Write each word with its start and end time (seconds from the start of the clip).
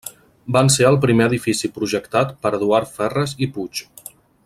Van 0.55 0.71
ser 0.75 0.87
el 0.91 0.97
primer 1.03 1.27
edifici 1.31 1.71
projectat 1.77 2.33
per 2.47 2.53
Eduard 2.61 2.93
Ferres 2.97 3.37
i 3.47 3.53
Puig. 3.59 3.85